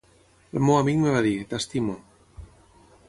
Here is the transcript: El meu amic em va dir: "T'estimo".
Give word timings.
El 0.59 0.63
meu 0.67 0.77
amic 0.77 0.97
em 1.03 1.13
va 1.17 1.21
dir: 1.27 1.35
"T'estimo". 1.53 1.99